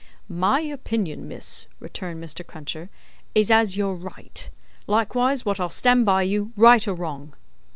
"My 0.27 0.61
opinion, 0.61 1.27
miss," 1.27 1.67
returned 1.79 2.23
Mr. 2.23 2.43
Cruncher, 2.43 2.89
"is 3.35 3.51
as 3.51 3.77
you're 3.77 3.93
right. 3.93 4.49
Likewise 4.87 5.45
wot 5.45 5.59
I'll 5.59 5.69
stand 5.69 6.07
by 6.07 6.23
you, 6.23 6.53
right 6.55 6.87
or 6.87 6.95
wrong." 6.95 7.35